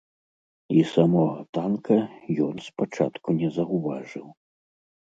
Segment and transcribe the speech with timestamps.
[0.75, 1.99] І самога танка
[2.49, 4.27] ён спачатку не заўважыў.